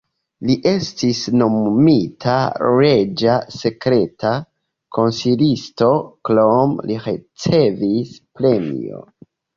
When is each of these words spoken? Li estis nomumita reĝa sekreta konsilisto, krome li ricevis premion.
Li 0.49 0.53
estis 0.69 1.19
nomumita 1.41 2.37
reĝa 2.67 3.35
sekreta 3.57 4.31
konsilisto, 4.99 5.91
krome 6.31 6.87
li 6.93 6.99
ricevis 7.07 8.17
premion. 8.41 9.09